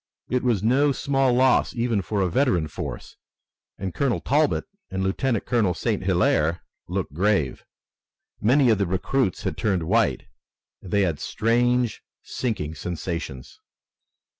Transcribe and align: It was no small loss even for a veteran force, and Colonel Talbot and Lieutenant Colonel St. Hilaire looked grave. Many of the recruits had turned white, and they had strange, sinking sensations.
It 0.31 0.41
was 0.41 0.63
no 0.63 0.91
small 0.91 1.31
loss 1.31 1.75
even 1.75 2.01
for 2.01 2.21
a 2.21 2.27
veteran 2.31 2.67
force, 2.67 3.17
and 3.77 3.93
Colonel 3.93 4.19
Talbot 4.19 4.63
and 4.89 5.03
Lieutenant 5.03 5.45
Colonel 5.45 5.75
St. 5.75 6.01
Hilaire 6.03 6.63
looked 6.87 7.13
grave. 7.13 7.63
Many 8.41 8.71
of 8.71 8.79
the 8.79 8.87
recruits 8.87 9.43
had 9.43 9.57
turned 9.57 9.83
white, 9.83 10.23
and 10.81 10.89
they 10.89 11.01
had 11.03 11.19
strange, 11.19 12.01
sinking 12.23 12.73
sensations. 12.73 13.59